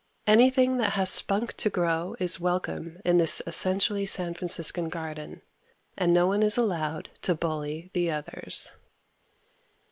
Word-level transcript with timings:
Anything 0.25 0.77
that 0.77 0.93
has 0.93 1.11
spunk 1.11 1.53
to 1.57 1.69
grow 1.69 2.15
is 2.19 2.39
welcome 2.39 2.99
in 3.05 3.19
this 3.19 3.39
essentially 3.45 4.07
San 4.07 4.33
Franciscan 4.33 4.89
garden. 4.89 5.43
And 5.95 6.11
no 6.11 6.25
one 6.25 6.41
is 6.41 6.57
allowed 6.57 7.09
to 7.21 7.35
bully 7.35 7.91
the 7.93 8.09
others. 8.09 8.71